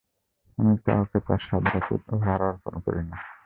[0.57, 3.17] আমি কাউকেও তার সাধ্যাতীত ভার অর্পণ করি না।